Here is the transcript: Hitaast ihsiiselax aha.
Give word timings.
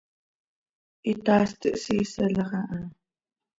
Hitaast 1.07 1.61
ihsiiselax 1.71 2.37
aha. 2.59 2.83